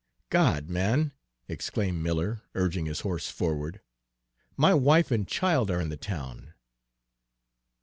[0.31, 1.11] "God, man!"
[1.47, 3.81] exclaimed Miller, urging his horse forward,
[4.57, 6.55] "my wife and child are in the town!"